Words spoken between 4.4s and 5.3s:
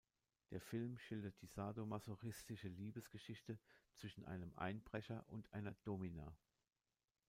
Einbrecher